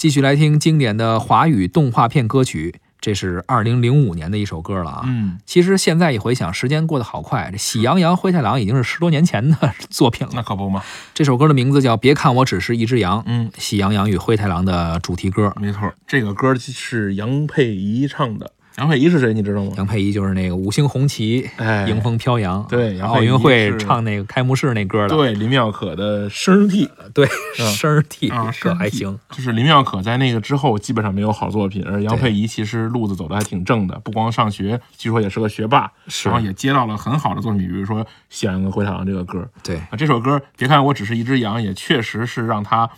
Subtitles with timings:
[0.00, 5.02] 继续来听经典的华语动画片歌曲，这是二零零五年的一首歌了啊。
[5.04, 10.32] 嗯，其实现在一回想，时间过得好快，这《喜羊羊灰太狼》已经是十多年前的 作品了。
[10.34, 10.82] 那可不嘛。
[11.12, 15.52] 这首歌的名字叫《别看我只是一只羊》，嗯，喜羊羊与灰太狼的主题歌。
[15.60, 18.52] 没错，这个歌是杨佩仪唱的。
[18.76, 19.34] 杨佩仪是谁？
[19.34, 19.72] 你知道吗？
[19.76, 29.18] 杨佩仪就是那个五星红旗，哎，迎风飘扬，对，奥运会唱那个开幕式那歌的，对，林妙可的声替，对，声替啊，可还行。
[29.30, 35.90] 就是林妙可在那个之后基本上没有好作品，而杨佩仪其实路子走的还挺正的，不光上学，据说也是个学霸，
[36.24, 39.46] 然后也接到了很好的作品，比如说《喜羊羊灰太狼》这个歌。
[39.62, 42.88] 对啊，这首歌别看我只是一只羊，也确实是让他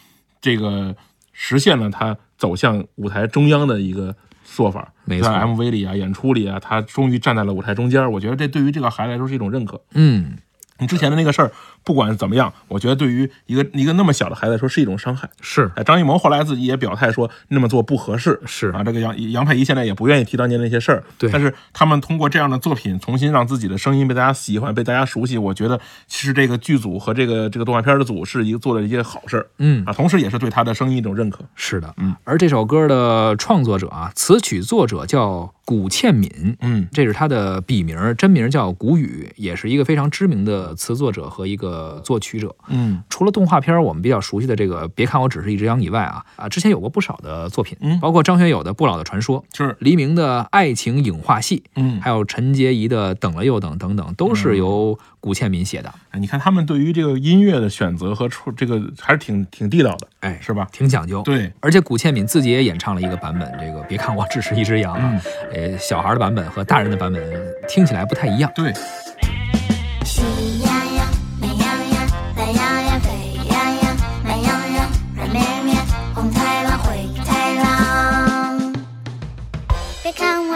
[0.41, 0.95] 这个
[1.33, 4.15] 实现了他走向舞台中央的一个。
[4.45, 8.11] 做法，没错，MV 里啊，演出里啊，他终于站在了舞台中间。
[8.13, 9.81] 我觉得这对于这个孩子来说是一种认可。
[9.95, 10.39] 嗯。
[10.79, 11.53] 你之前的那个事儿，
[11.85, 15.29] 不管怎么样，我觉得对于一个一个那么小的孩子来说是一种伤害。
[15.41, 18.41] 是，哎，张艺谋后来自己也表态说那么做不合适。
[18.47, 21.03] 是啊，这个杨杨佩仪现在也不愿意提当年那些事儿。
[21.19, 25.37] 对，但是他们通过这样的作品，重新让自己的声音被大家喜欢，被大家熟悉。
[25.39, 29.47] 我觉得其实这个剧组和这个这个动画片的组是一个做了一件好事儿。
[29.59, 31.45] 嗯啊，同时也是对他的声音一种认可。
[31.55, 32.15] 是的，嗯。
[32.25, 35.53] 而这首歌的创作者啊，词曲作者叫。
[35.65, 42.55] 古倩敏，嗯，这是他的笔名，真名叫古雨，也是一个非常知名的词作者和一个作曲者。
[42.69, 55.93] 嗯，除了动画片我们比较熟悉的这个《别看我只是一只羊》以外啊啊，之前有过不少的作品，嗯，包括张学友的《不老的传说》，是黎明的爱情影画戏，嗯，还有陈洁仪的《等了又等》等等，都是由古倩敏写的。
[56.15, 60.67] 你看他们对于这个音乐的选择和出这个还是挺挺地道的，哎，是吧？
[60.73, 61.21] 挺讲究。
[61.23, 65.21] 对，而且古倩敏自己也演唱了一个版本，这个《别看我只是一只羊》，嗯，
[65.53, 66.23] 呃，小孩的。
[66.23, 67.21] 版本和大人的版本
[67.69, 68.49] 听起来不太一样。
[68.55, 68.73] 对。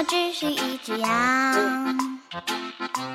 [0.08, 1.98] 只是一只羊，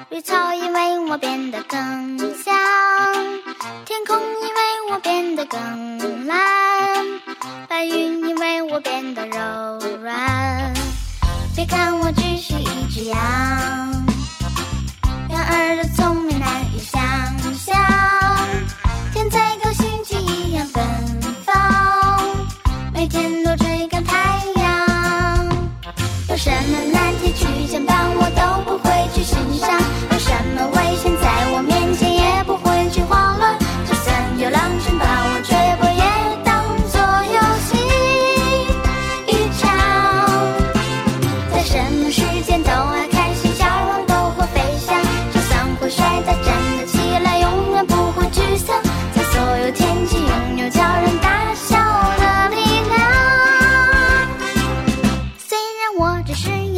[0.10, 2.54] 绿草因为我变得更香，
[3.86, 7.06] 天空因为我变得更蓝，
[7.70, 10.74] 白云因为我变得柔软。
[11.56, 13.91] 别看我只是一只羊，
[56.34, 56.71] 是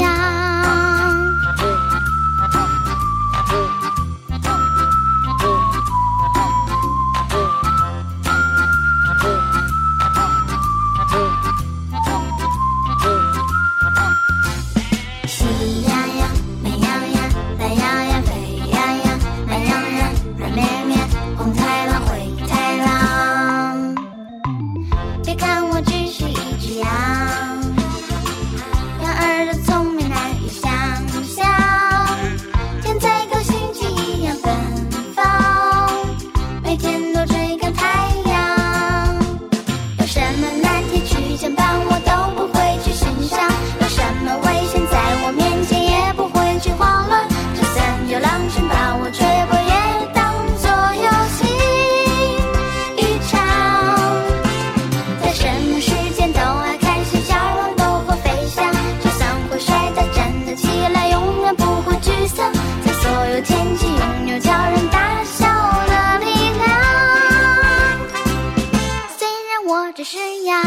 [69.75, 70.61] 我只是羊，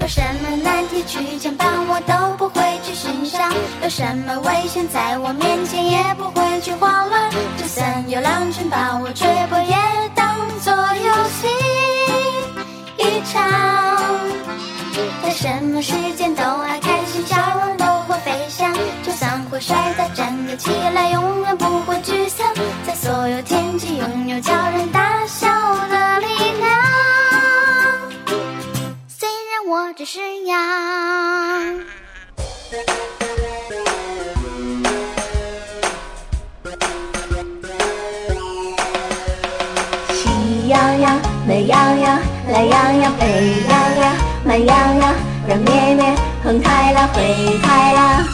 [0.00, 3.52] 有什么难题去牵绊我都不会去欣赏，
[3.82, 9.76] 有什么危险在我面前也不会去慌乱，就算有狼群把我追捕也
[10.14, 10.34] 当
[10.64, 11.46] 作游戏
[12.96, 13.44] 一场。
[15.22, 18.72] 在什么时间都爱开心笑容都会飞翔，
[19.04, 21.65] 就算会摔倒站得起来，永远不
[40.68, 41.16] 羊羊、
[41.46, 42.18] 美羊羊、
[42.52, 44.14] 懒羊羊、沸羊羊、
[44.44, 45.14] 慢羊羊，
[45.46, 48.24] 软绵绵，横开了，回开了。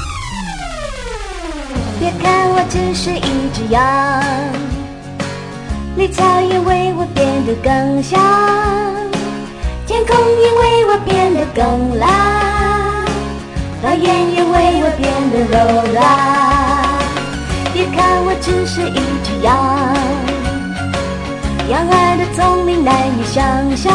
[2.00, 3.82] 别看我只是一只羊，
[5.96, 8.18] 绿草也为我变得更香，
[9.86, 12.08] 天空也为我变得更蓝，
[13.82, 15.54] 花园也为我变得柔
[15.92, 16.02] 软。
[17.74, 19.71] 别看我只是一只，羊
[23.76, 23.92] 想，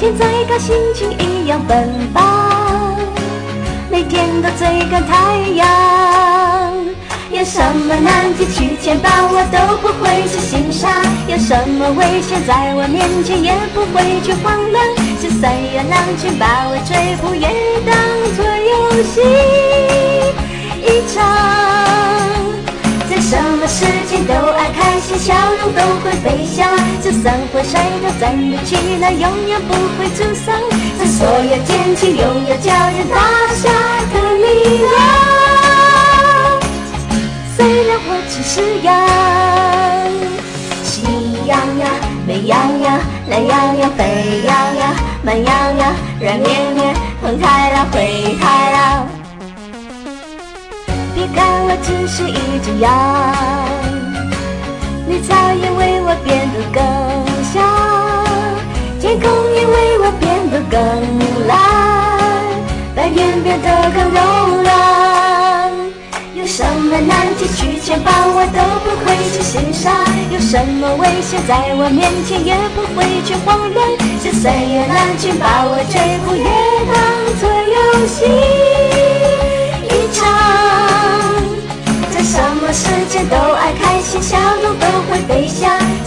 [0.00, 2.96] 天再高心情一样奔放，
[3.90, 5.66] 每天都追赶太阳。
[7.30, 10.90] 有什么难题去牵绊我都不会去心上，
[11.28, 14.84] 有什么危险在我面前也不会去慌乱，
[15.22, 17.46] 就算有狼群把我追捕，也
[17.84, 17.94] 当
[18.34, 19.20] 作游戏
[20.82, 21.16] 一场。
[23.08, 24.32] 在什么时间都，
[25.18, 26.66] 笑容都会飞翔。
[27.02, 30.54] 就算会摔倒，站得起来，永远不会沮丧。
[30.98, 33.16] 在所有天气，拥有叫人大
[33.54, 33.68] 笑
[34.12, 34.88] 的力量。
[37.56, 38.88] 虽然我只是羊，
[40.84, 40.92] 喜
[41.46, 41.82] 羊羊、
[42.26, 42.86] 美羊羊、
[43.28, 44.00] 懒羊羊、沸
[44.44, 45.48] 羊羊、慢羊
[45.78, 49.08] 羊、软绵绵、红太狼、灰太狼。
[51.14, 52.88] 别看我只是一只羊，
[55.18, 56.80] 绿草也为我变得更
[57.42, 57.58] 香，
[59.00, 60.78] 天空也为我变得更
[61.48, 61.58] 蓝，
[62.94, 64.70] 白云变得更柔软。
[66.36, 69.92] 有什么难题去牵绊我都不会去心伤，
[70.30, 73.98] 有什么危险在我面前也不会去慌乱。
[74.22, 76.46] 就算有狼群把我追捕，也
[76.86, 76.94] 当
[77.40, 78.22] 作游戏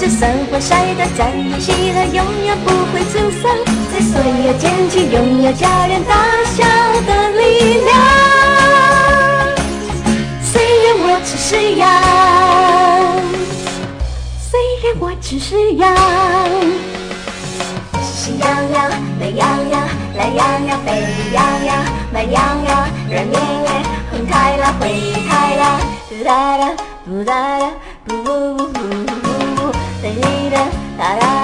[0.01, 0.09] 翔。
[0.09, 3.51] 就算会摔倒，站起来，永远不会沮丧。
[3.93, 6.15] 在所有天气，拥有叫人大
[6.55, 6.63] 笑
[7.05, 7.89] 的力量。
[10.41, 11.85] 虽然我只是羊，
[14.49, 15.95] 虽然我只是羊，
[18.01, 19.87] 喜羊羊、美羊羊、
[20.17, 20.89] 懒羊羊、沸
[21.31, 21.77] 羊羊、
[22.11, 26.71] 慢羊羊、软绵绵、红太狼、灰太狼，嘟哒哒，
[27.05, 27.71] 嘟哒哒，
[28.07, 28.50] 嘟
[31.01, 31.40] 嘟